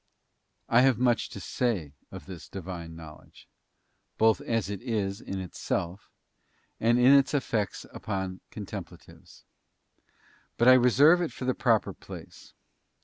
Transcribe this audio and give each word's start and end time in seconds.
_I 0.67 0.81
have 0.81 0.97
much 0.97 1.29
to 1.29 1.39
say 1.39 1.93
of 2.11 2.25
this 2.25 2.49
Divine 2.49 2.95
Knowledge, 2.95 3.47
both 4.17 4.41
as 4.41 4.67
it 4.67 4.81
is 4.81 5.21
in 5.21 5.39
itself, 5.39 6.09
and 6.79 6.97
in 6.97 7.13
its 7.13 7.35
effects 7.35 7.85
upon 7.93 8.39
contemplatives; 8.49 9.43
but 10.57 10.67
I 10.67 10.73
reserve 10.73 11.21
it 11.21 11.31
for 11.31 11.47
its 11.47 11.61
proper 11.61 11.93
place. 11.93 12.55